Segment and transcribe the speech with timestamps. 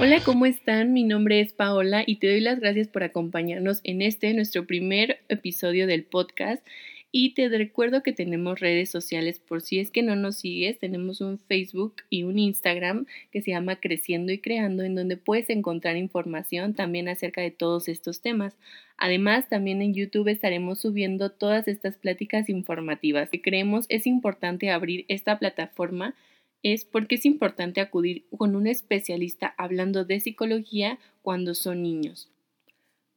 [0.00, 0.94] Hola, ¿cómo están?
[0.94, 5.20] Mi nombre es Paola y te doy las gracias por acompañarnos en este, nuestro primer
[5.28, 6.66] episodio del podcast.
[7.14, 10.78] Y te recuerdo que tenemos redes sociales por si es que no nos sigues.
[10.78, 15.50] Tenemos un Facebook y un Instagram que se llama Creciendo y Creando, en donde puedes
[15.50, 18.56] encontrar información también acerca de todos estos temas.
[18.96, 25.04] Además, también en YouTube estaremos subiendo todas estas pláticas informativas que creemos es importante abrir
[25.08, 26.14] esta plataforma
[26.62, 32.28] es porque es importante acudir con un especialista hablando de psicología cuando son niños.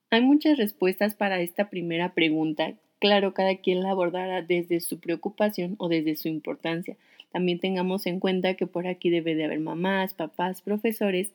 [0.09, 2.73] Hay muchas respuestas para esta primera pregunta.
[2.99, 6.95] Claro, cada quien la abordará desde su preocupación o desde su importancia.
[7.31, 11.33] También tengamos en cuenta que por aquí debe de haber mamás, papás, profesores,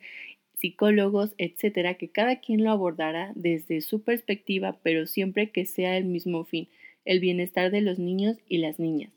[0.55, 6.05] psicólogos, etcétera, que cada quien lo abordará desde su perspectiva, pero siempre que sea el
[6.05, 6.69] mismo fin,
[7.05, 9.11] el bienestar de los niños y las niñas.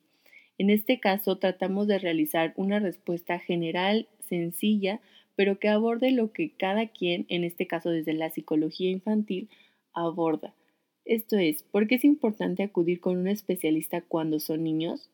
[0.58, 5.02] En este caso tratamos de realizar una respuesta general, sencilla,
[5.36, 9.50] pero que aborde lo que cada quien, en este caso desde la psicología infantil,
[9.94, 10.54] aborda.
[11.06, 15.10] Esto es, ¿por qué es importante acudir con un especialista cuando son niños?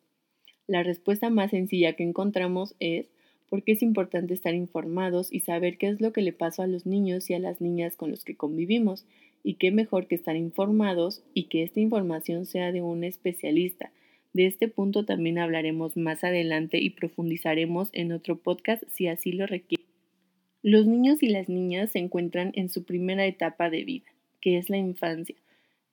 [0.68, 3.08] La respuesta más sencilla que encontramos es
[3.50, 6.86] porque es importante estar informados y saber qué es lo que le pasa a los
[6.86, 9.06] niños y a las niñas con los que convivimos,
[9.44, 13.92] y qué mejor que estar informados y que esta información sea de un especialista,
[14.34, 19.48] de este punto también hablaremos más adelante y profundizaremos en otro podcast si así lo
[19.48, 19.84] requiere.
[20.62, 24.06] Los niños y las niñas se encuentran en su primera etapa de vida,
[24.42, 25.36] que es la infancia.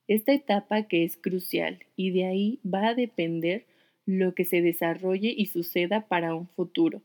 [0.07, 3.65] Esta etapa que es crucial y de ahí va a depender
[4.05, 7.01] lo que se desarrolle y suceda para un futuro.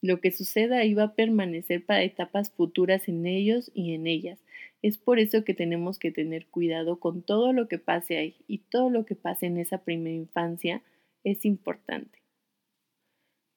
[0.00, 4.38] Lo que suceda ahí va a permanecer para etapas futuras en ellos y en ellas.
[4.82, 8.58] Es por eso que tenemos que tener cuidado con todo lo que pase ahí y
[8.58, 10.82] todo lo que pase en esa primera infancia
[11.24, 12.18] es importante.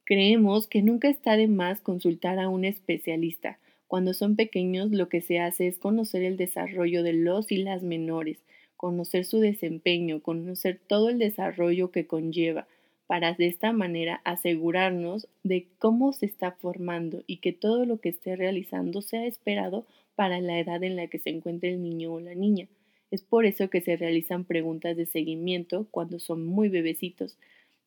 [0.03, 3.59] Creemos que nunca está de más consultar a un especialista.
[3.87, 7.83] Cuando son pequeños lo que se hace es conocer el desarrollo de los y las
[7.83, 8.39] menores,
[8.75, 12.67] conocer su desempeño, conocer todo el desarrollo que conlleva,
[13.05, 18.09] para de esta manera asegurarnos de cómo se está formando y que todo lo que
[18.09, 19.85] esté realizando sea esperado
[20.21, 22.67] para la edad en la que se encuentre el niño o la niña.
[23.09, 27.39] Es por eso que se realizan preguntas de seguimiento cuando son muy bebecitos.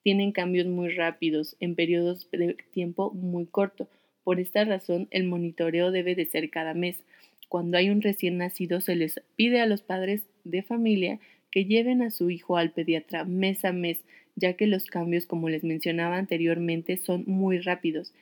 [0.03, 3.87] Tienen cambios muy rápidos en periodos de tiempo muy corto.
[4.25, 7.05] Por esta razón, el monitoreo debe de ser cada mes.
[7.49, 11.21] Cuando hay un recién nacido, se les pide a los padres de familia
[11.53, 14.03] que lleven a su hijo al pediatra mes a mes
[14.37, 18.13] ya que los cambios, como les mencionaba anteriormente, son muy rápidos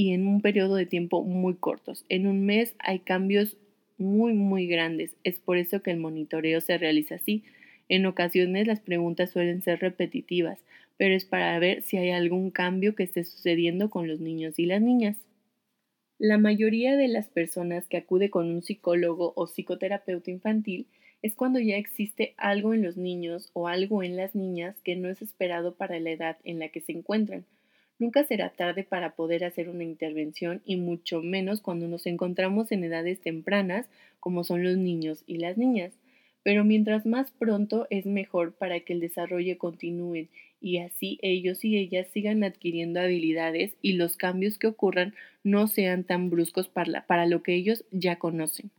[0.00, 2.06] y en un periodo de tiempo muy cortos.
[2.08, 3.58] En un mes hay cambios
[3.98, 5.14] muy, muy grandes.
[5.24, 7.44] Es por eso que el monitoreo se realiza así.
[7.90, 10.58] En ocasiones las preguntas suelen ser repetitivas,
[10.96, 14.64] pero es para ver si hay algún cambio que esté sucediendo con los niños y
[14.64, 15.18] las niñas.
[16.18, 20.86] La mayoría de las personas que acude con un psicólogo o psicoterapeuta infantil
[21.20, 25.10] es cuando ya existe algo en los niños o algo en las niñas que no
[25.10, 27.44] es esperado para la edad en la que se encuentran.
[28.00, 32.82] Nunca será tarde para poder hacer una intervención y mucho menos cuando nos encontramos en
[32.82, 33.90] edades tempranas
[34.20, 35.92] como son los niños y las niñas.
[36.42, 40.28] Pero mientras más pronto es mejor para que el desarrollo continúe
[40.62, 46.04] y así ellos y ellas sigan adquiriendo habilidades y los cambios que ocurran no sean
[46.04, 48.70] tan bruscos para, lo que ellos ya conocen.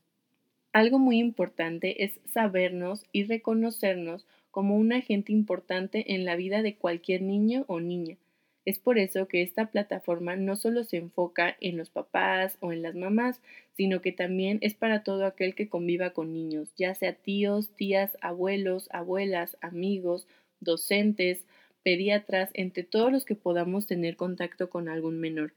[0.73, 6.73] Algo muy importante es sabernos y reconocernos como un agente importante en la vida de
[6.73, 8.17] cualquier niño o niña.
[8.63, 12.83] Es por eso que esta plataforma no solo se enfoca en los papás o en
[12.83, 13.41] las mamás,
[13.75, 18.17] sino que también es para todo aquel que conviva con niños, ya sea tíos, tías,
[18.21, 20.27] abuelos, abuelas, amigos,
[20.59, 21.43] docentes,
[21.81, 25.53] pediatras, entre todos los que podamos tener contacto con algún menor.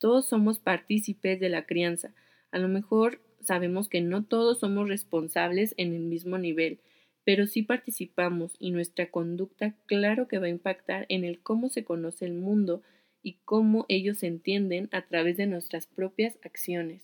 [0.00, 2.12] Todos somos partícipes de la crianza.
[2.50, 6.78] A lo mejor sabemos que no todos somos responsables en el mismo nivel,
[7.24, 11.84] pero sí participamos y nuestra conducta claro que va a impactar en el cómo se
[11.84, 12.82] conoce el mundo
[13.22, 17.02] y cómo ellos se entienden a través de nuestras propias acciones.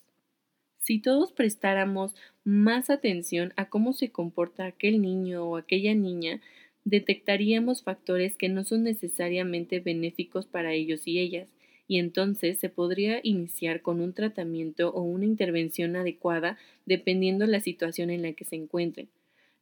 [0.79, 6.41] Si todos prestáramos más atención a cómo se comporta aquel niño o aquella niña,
[6.85, 11.49] detectaríamos factores que no son necesariamente benéficos para ellos y ellas,
[11.87, 18.11] y entonces se podría iniciar con un tratamiento o una intervención adecuada dependiendo la situación
[18.11, 19.09] en la que se encuentren.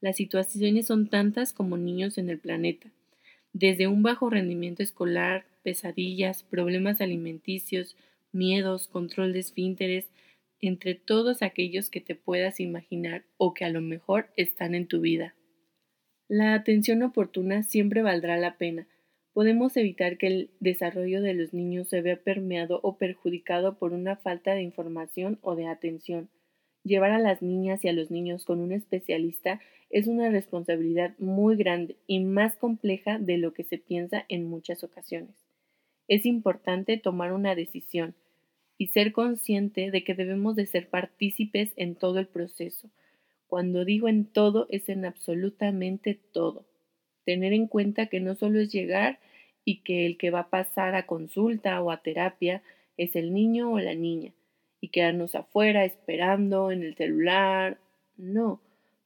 [0.01, 2.91] Las situaciones son tantas como niños en el planeta,
[3.53, 7.97] desde un bajo rendimiento escolar, pesadillas, problemas alimenticios,
[8.31, 10.11] miedos, control de esfínteres,
[10.61, 15.01] entre todos aquellos que te puedas imaginar o que a lo mejor están en tu
[15.01, 15.35] vida.
[16.29, 18.87] La atención oportuna siempre valdrá la pena,
[19.37, 24.17] podemos evitar que el desarrollo de los niños se vea permeado o perjudicado por una
[24.17, 26.31] falta de información o de atención.
[26.87, 29.61] Llevar a las niñas y a los niños con un especialista
[29.91, 34.85] es una responsabilidad muy grande y más compleja de lo que se piensa en muchas
[34.85, 35.35] ocasiones.
[36.07, 38.15] Es importante tomar una decisión
[38.79, 42.89] y ser consciente de que debemos de ser partícipes en todo el proceso.
[43.49, 46.69] Cuando digo en todo es en absolutamente todo.
[47.25, 49.19] Tener en cuenta que no solo es llegar
[49.65, 52.63] y que el que va a pasar a consulta o a terapia
[52.97, 54.33] es el niño o la niña,
[54.87, 57.79] y quedarnos afuera esperando en el celular.
[58.17, 58.61] No,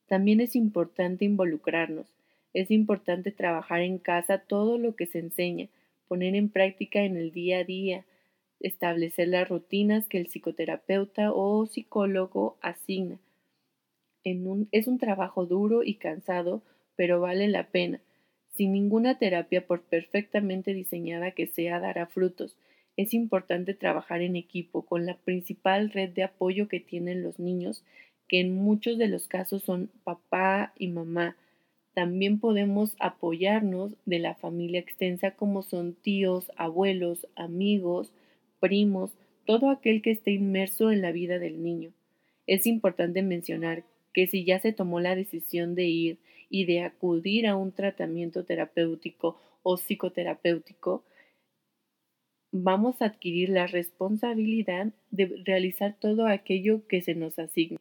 [0.09, 2.06] también es importante involucrarnos,
[2.53, 5.69] es importante trabajar en casa todo lo que se enseña,
[6.06, 8.05] poner en práctica en el día a día,
[8.61, 13.19] establecer las rutinas que el psicoterapeuta o psicólogo asigna.
[14.23, 16.61] es un trabajo duro y cansado,
[16.94, 18.03] pero vale la pena.
[18.55, 22.59] Sin ninguna terapia, por perfectamente diseñada que sea, dará frutos
[23.00, 27.82] es importante trabajar en equipo con la principal red de apoyo que tienen los niños,
[28.29, 31.35] que en muchos de los casos son papá y mamá.
[31.94, 38.12] También podemos apoyarnos de la familia extensa como son tíos, abuelos, amigos,
[38.61, 39.12] primos,
[39.47, 41.93] todo aquel que esté inmerso en la vida del niño.
[42.47, 43.82] Es importante mencionar
[44.12, 46.19] que si ya se tomó la decisión de ir
[46.50, 51.02] y de acudir a un tratamiento terapéutico o psicoterapéutico,
[52.52, 57.79] vamos a adquirir la responsabilidad de realizar todo aquello que se nos asigna.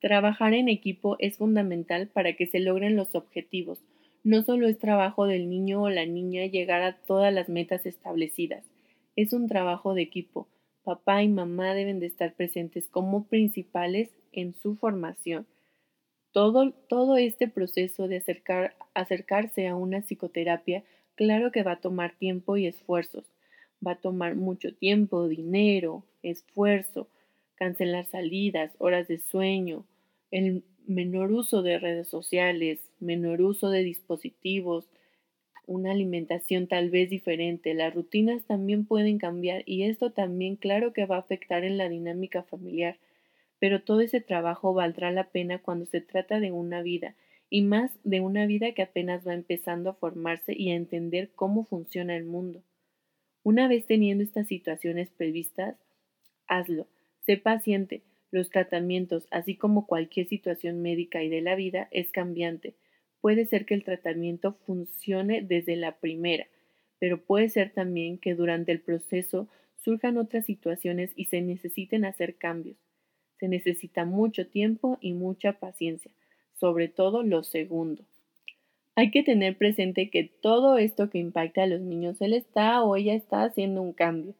[0.00, 3.80] Trabajar en equipo es fundamental para que se logren los objetivos.
[4.24, 8.64] No solo es trabajo del niño o la niña llegar a todas las metas establecidas,
[9.16, 10.48] es un trabajo de equipo.
[10.84, 15.46] Papá y mamá deben de estar presentes como principales en su formación.
[16.32, 20.84] Todo, todo este proceso de acercar, acercarse a una psicoterapia,
[21.14, 23.24] claro que va a tomar tiempo y esfuerzos
[23.86, 27.08] va a tomar mucho tiempo, dinero, esfuerzo,
[27.56, 29.84] cancelar salidas, horas de sueño,
[30.30, 34.86] el menor uso de redes sociales, menor uso de dispositivos,
[35.66, 37.74] una alimentación tal vez diferente.
[37.74, 41.88] Las rutinas también pueden cambiar y esto también claro que va a afectar en la
[41.88, 42.98] dinámica familiar.
[43.60, 47.14] Pero todo ese trabajo valdrá la pena cuando se trata de una vida
[47.50, 51.64] y más de una vida que apenas va empezando a formarse y a entender cómo
[51.64, 52.62] funciona el mundo.
[53.48, 55.74] Una vez teniendo estas situaciones previstas,
[56.48, 56.86] hazlo.
[57.24, 58.02] Sé paciente.
[58.30, 62.74] Los tratamientos, así como cualquier situación médica y de la vida, es cambiante.
[63.22, 66.46] Puede ser que el tratamiento funcione desde la primera,
[66.98, 72.36] pero puede ser también que durante el proceso surjan otras situaciones y se necesiten hacer
[72.36, 72.76] cambios.
[73.40, 76.12] Se necesita mucho tiempo y mucha paciencia,
[76.52, 78.04] sobre todo lo segundo.
[78.98, 82.96] Hay que tener presente que todo esto que impacta a los niños, él está o
[82.96, 84.34] ella está haciendo un cambio,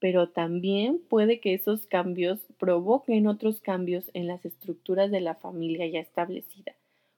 [0.00, 5.86] pero también puede que esos cambios provoquen otros cambios en las estructuras de la familia
[5.86, 6.74] ya establecida,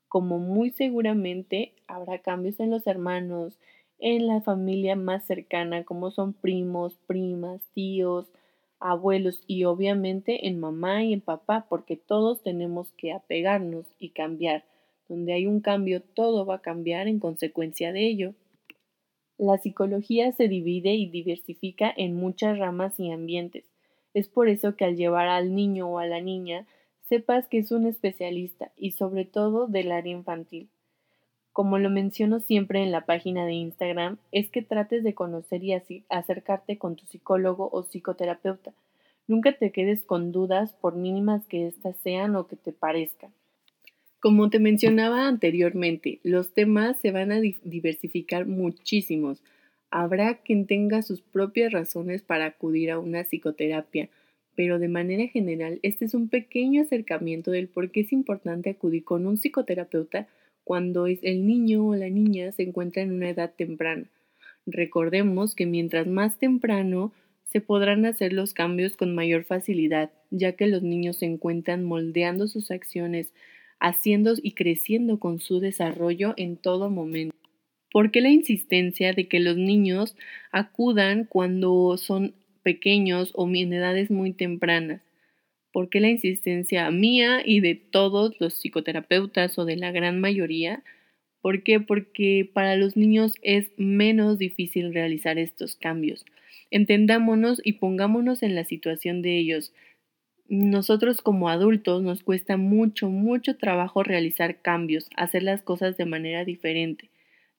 [0.07, 3.59] como muy seguramente habrá cambios en los hermanos,
[3.99, 8.29] en la familia más cercana, como son primos, primas, tíos,
[8.79, 14.63] abuelos y obviamente en mamá y en papá, porque todos tenemos que apegarnos y cambiar
[15.15, 18.35] donde hay un cambio, todo va a cambiar en consecuencia de ello.
[19.39, 23.65] La psicología se divide y diversifica en muchas ramas y ambientes.
[24.13, 26.67] Es por eso que al llevar al niño o a la niña,
[27.09, 30.69] sepas que es un especialista y sobre todo del área infantil.
[31.53, 35.73] Como lo menciono siempre en la página de Instagram, es que trates de conocer y
[36.09, 38.73] acercarte con tu psicólogo o psicoterapeuta.
[39.29, 43.33] Nunca te quedes con dudas por mínimas que éstas sean o que te parezcan.
[44.25, 49.43] Como te mencionaba anteriormente, los temas se van a diversificar muchísimos.
[49.91, 54.09] Habrá quien tenga sus propias razones para acudir a una psicoterapia,
[54.57, 59.05] pero de manera general este es un pequeño acercamiento del por qué es importante acudir
[59.05, 60.27] con un psicoterapeuta
[60.65, 64.07] cuando el niño o la niña se encuentra en una edad temprana.
[64.65, 67.13] Recordemos que mientras más temprano
[67.45, 72.49] se podrán hacer los cambios con mayor facilidad, ya que los niños se encuentran moldeando
[72.49, 73.35] sus acciones
[73.81, 77.37] haciendo y creciendo con su desarrollo en todo momento.
[77.93, 80.17] ¿Por qué la insistencia de que los niños
[80.51, 85.03] acudan cuando son pequeños o en edades muy tempranas?
[85.73, 90.83] ¿Por qué la insistencia mía y de todos los psicoterapeutas o de la gran mayoría?
[91.41, 91.79] ¿Por qué?
[91.79, 96.25] Porque para los niños es menos difícil realizar estos cambios.
[96.71, 99.73] Entendámonos y pongámonos en la situación de ellos
[100.49, 106.45] nosotros como adultos nos cuesta mucho, mucho trabajo realizar cambios, hacer las cosas de manera
[106.45, 107.09] diferente.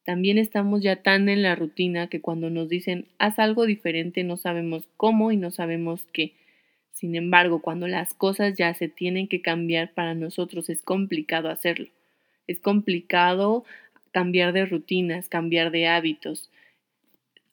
[0.06, 4.38] También estamos ya tan en la rutina que cuando nos dicen haz algo diferente no
[4.38, 6.34] sabemos cómo y no sabemos qué.
[6.92, 11.88] Sin embargo, cuando las cosas ya se tienen que cambiar para nosotros es complicado hacerlo.
[12.48, 13.65] Es complicado
[14.12, 16.51] cambiar de rutinas, cambiar de hábitos.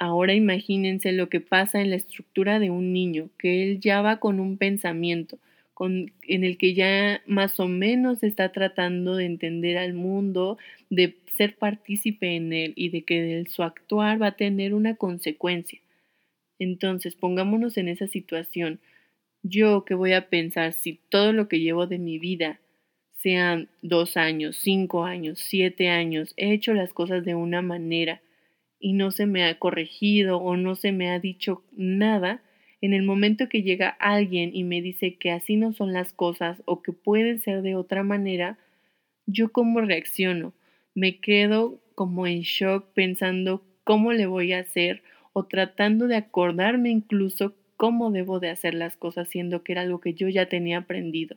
[0.03, 4.19] Ahora imagínense lo que pasa en la estructura de un niño, que él ya va
[4.19, 5.39] con un pensamiento,
[5.75, 10.59] con, en el que ya más o menos está tratando de entender al mundo,
[10.91, 15.79] de ser partícipe en él y de que su actuar va a tener una consecuencia.
[16.59, 18.81] Entonces, pongámonos en esa situación.
[19.45, 22.59] Yo que voy a pensar si todo lo que llevo de mi vida,
[23.13, 28.21] sean dos años, cinco años, siete años, he hecho las cosas de una manera
[28.83, 32.43] y no se me ha corregido o no se me ha dicho nada,
[32.83, 36.63] en el momento que llega alguien y me dice que así no son las cosas
[36.67, 38.59] o que pueden ser de otra manera,
[39.27, 40.53] yo cómo reacciono?
[40.95, 46.91] Me quedo como en shock pensando cómo le voy a hacer o tratando de acordarme
[46.91, 50.79] incluso cómo debo de hacer las cosas, siendo que era algo que yo ya tenía
[50.79, 51.37] aprendido.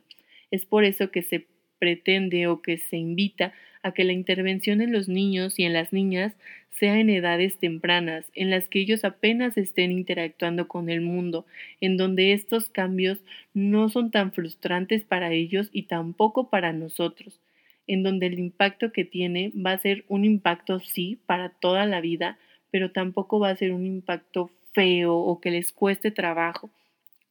[0.50, 1.46] Es por eso que se
[1.78, 3.52] pretende o que se invita
[3.86, 6.34] a que la intervención en los niños y en las niñas
[6.70, 11.46] sea en edades tempranas, en las que ellos apenas estén interactuando con el mundo,
[11.80, 13.20] en donde estos cambios
[13.54, 17.38] no son tan frustrantes para ellos y tampoco para nosotros,
[17.86, 22.00] en donde el impacto que tiene va a ser un impacto sí para toda la
[22.00, 22.38] vida,
[22.72, 26.70] pero tampoco va a ser un impacto feo o que les cueste trabajo.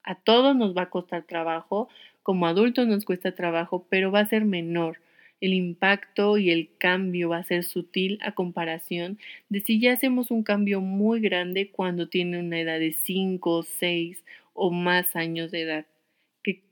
[0.03, 1.89] A todos nos va a costar trabajo,
[2.23, 4.99] como adultos nos cuesta trabajo, pero va a ser menor.
[5.41, 10.31] El impacto y el cambio va a ser sutil a comparación de si ya hacemos
[10.31, 14.23] un cambio muy grande cuando tiene una edad de 5, 6
[14.53, 15.85] o más años de edad.
[16.43, 16.63] Que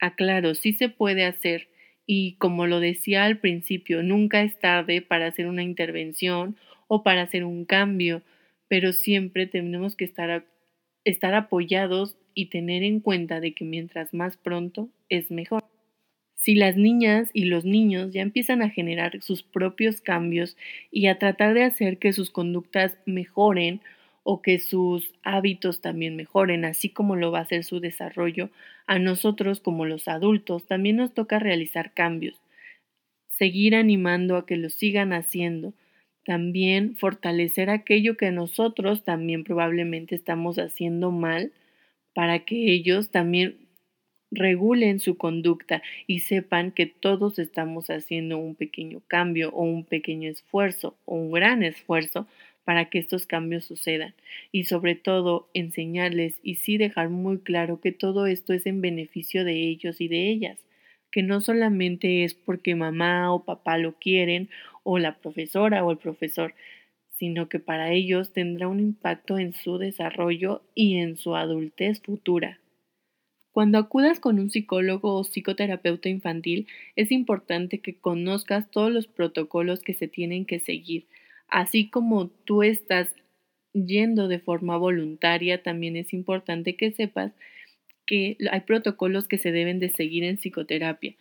[0.00, 1.68] aclaro, sí se puede hacer,
[2.06, 6.56] y como lo decía al principio, nunca es tarde para hacer una intervención
[6.88, 8.22] o para hacer un cambio,
[8.66, 10.46] pero siempre tenemos que estar,
[11.04, 15.67] estar apoyados y tener en cuenta de que mientras más pronto es mejor.
[16.38, 20.56] Si las niñas y los niños ya empiezan a generar sus propios cambios
[20.90, 23.82] y a tratar de hacer que sus conductas mejoren
[24.22, 28.50] o que sus hábitos también mejoren, así como lo va a hacer su desarrollo,
[28.86, 32.40] a nosotros como los adultos también nos toca realizar cambios,
[33.28, 35.74] seguir animando a que lo sigan haciendo,
[36.24, 41.52] también fortalecer aquello que nosotros también probablemente estamos haciendo mal
[42.14, 43.67] para que ellos también
[44.30, 50.30] regulen su conducta y sepan que todos estamos haciendo un pequeño cambio o un pequeño
[50.30, 52.26] esfuerzo o un gran esfuerzo
[52.64, 54.14] para que estos cambios sucedan
[54.52, 59.44] y sobre todo enseñarles y sí dejar muy claro que todo esto es en beneficio
[59.44, 60.58] de ellos y de ellas,
[61.10, 64.50] que no solamente es porque mamá o papá lo quieren
[64.82, 66.54] o la profesora o el profesor,
[67.16, 72.60] sino que para ellos tendrá un impacto en su desarrollo y en su adultez futura.
[73.52, 79.80] Cuando acudas con un psicólogo o psicoterapeuta infantil, es importante que conozcas todos los protocolos
[79.80, 81.06] que se tienen que seguir,
[81.48, 83.08] Así como tú estás
[83.72, 87.32] yendo de forma voluntaria, también es importante que sepas
[88.06, 91.14] que hay protocolos que se deben de seguir en psicoterapia.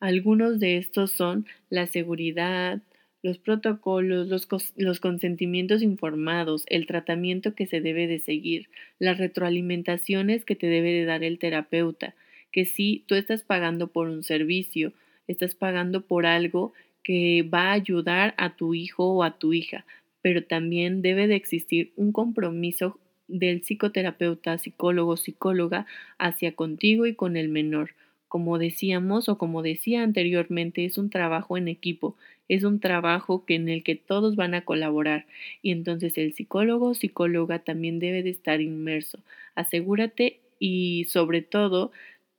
[0.00, 2.80] Algunos de estos son la seguridad,
[3.22, 10.44] los protocolos, los, los, consentimientos informados, el tratamiento que se debe de seguir, las retroalimentaciones
[10.44, 12.14] que te debe de dar el terapeuta,
[12.50, 14.92] que si tú estás pagando por un servicio,
[15.28, 16.72] estás pagando por algo
[17.04, 19.86] que va a ayudar a tu hijo o a tu hija,
[20.20, 22.98] pero también debe de existir un compromiso
[23.28, 25.86] del psicoterapeuta, psicólogo, psicóloga
[26.18, 27.94] hacia contigo y con el menor.
[28.32, 32.16] Como decíamos o como decía anteriormente, es un trabajo en equipo,
[32.48, 35.26] es un trabajo que en el que todos van a colaborar
[35.60, 39.18] y entonces el psicólogo o psicóloga también debe de estar inmerso.
[39.54, 41.92] Asegúrate y sobre todo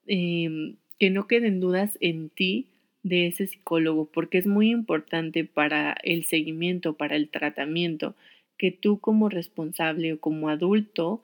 [0.07, 2.65] em, que no queden dudas en ti
[3.03, 8.15] de ese psicólogo, porque es muy importante para el seguimiento, para el tratamiento,
[8.57, 11.21] que tú como responsable o como adulto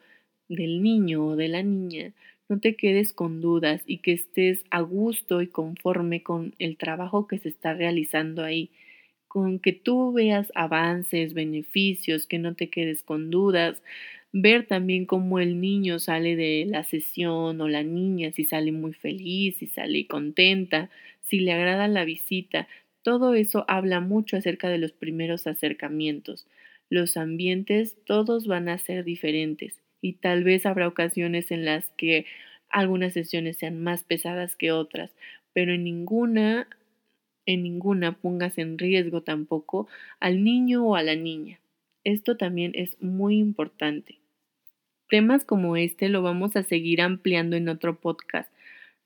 [0.47, 2.13] del niño o de la niña
[2.50, 7.27] no te quedes con dudas y que estés a gusto y conforme con el trabajo
[7.27, 8.72] que se está realizando ahí,
[9.27, 13.82] con que tú veas avances, beneficios, que no te quedes con dudas,
[14.32, 18.94] ver también cómo el niño sale de la sesión o la niña, si sale muy
[18.94, 20.89] feliz, si sale contenta,
[21.22, 22.68] si le agrada la visita,
[23.03, 26.48] todo eso habla mucho acerca de los primeros acercamientos.
[26.89, 32.25] Los ambientes todos van a ser diferentes y tal vez habrá ocasiones en las que
[32.70, 35.12] algunas sesiones sean más pesadas que otras,
[35.53, 36.68] pero en ninguna
[37.46, 39.88] en ninguna pongas en riesgo tampoco
[40.20, 41.60] al niño o a la niña.
[42.03, 44.20] Esto también es muy importante.
[45.10, 48.53] Temas como este lo vamos a seguir ampliando en otro podcast.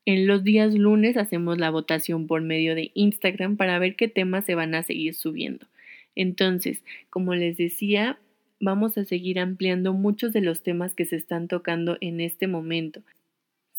[0.06, 4.44] En los días lunes hacemos la votación por medio de Instagram para ver qué temas
[4.44, 5.66] se van a seguir subiendo.
[6.14, 8.20] Entonces, como les decía,
[8.64, 13.02] vamos a seguir ampliando muchos de los temas que se están tocando en este momento.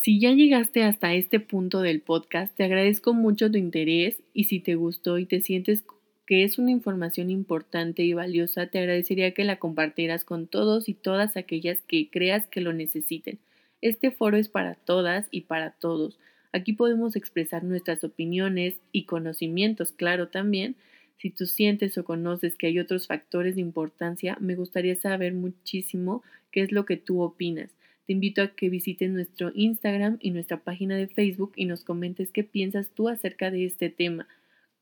[0.00, 4.60] Si ya llegaste hasta este punto del podcast, te agradezco mucho tu interés y si
[4.60, 5.84] te gustó y te sientes
[6.26, 10.94] que es una información importante y valiosa, te agradecería que la compartieras con todos y
[10.94, 13.38] todas aquellas que creas que lo necesiten.
[13.80, 16.18] Este foro es para todas y para todos.
[16.52, 20.76] Aquí podemos expresar nuestras opiniones y conocimientos, claro, también,
[21.18, 26.22] si tú sientes o conoces que hay otros factores de importancia, me gustaría saber muchísimo
[26.50, 27.70] qué es lo que tú opinas.
[28.06, 32.30] Te invito a que visites nuestro Instagram y nuestra página de Facebook y nos comentes
[32.30, 34.28] qué piensas tú acerca de este tema,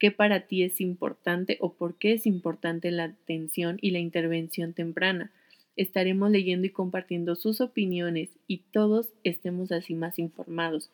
[0.00, 4.72] qué para ti es importante o por qué es importante la atención y la intervención
[4.72, 5.30] temprana.
[5.76, 10.90] Estaremos leyendo y compartiendo sus opiniones y todos estemos así más informados.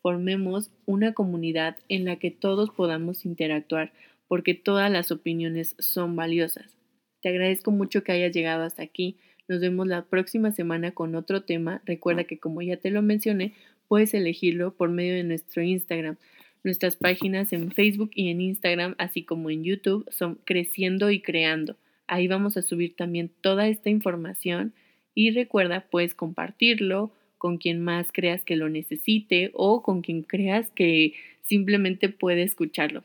[0.00, 3.92] Formemos una comunidad en la que todos podamos interactuar
[4.28, 6.76] porque todas las opiniones son valiosas.
[7.22, 9.16] Te agradezco mucho que hayas llegado hasta aquí.
[9.48, 11.82] Nos vemos la próxima semana con otro tema.
[11.84, 13.54] Recuerda que como ya te lo mencioné,
[13.88, 16.16] puedes elegirlo por medio de nuestro Instagram.
[16.64, 21.76] Nuestras páginas en Facebook y en Instagram, así como en YouTube, son Creciendo y Creando.
[22.08, 24.72] Ahí vamos a subir también toda esta información
[25.14, 30.70] y recuerda, puedes compartirlo con quien más creas que lo necesite o con quien creas
[30.70, 33.04] que simplemente puede escucharlo.